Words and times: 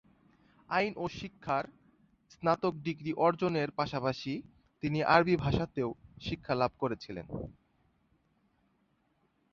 আইন 0.69 0.93
ও 0.97 1.05
শিক্ষার 1.19 1.65
স্নাতক 2.31 2.73
ডিগ্রি 2.83 3.11
অর্জনের 3.17 3.69
পাশাপাশি 3.71 4.33
তিনি 4.83 4.99
আরবি 5.13 5.35
ভাষাতেও 5.35 5.89
শিক্ষা 6.21 6.53
লাভ 6.55 6.71
করেছিলেন। 6.79 7.25